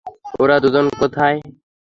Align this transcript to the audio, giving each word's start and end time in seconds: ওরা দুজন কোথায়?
ওরা 0.39 0.55
দুজন 0.63 0.85
কোথায়? 0.99 1.37